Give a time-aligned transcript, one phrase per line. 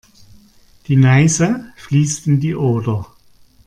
[0.87, 3.05] Die Neiße fließt in die Oder.